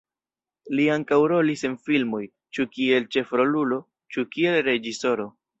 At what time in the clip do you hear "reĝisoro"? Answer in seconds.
4.71-5.33